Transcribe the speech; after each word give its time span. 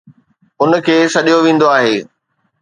ان 0.61 0.69
کي 0.87 0.95
سڏيو 1.15 1.37
ويندو 1.45 1.67
آهي 1.77 1.95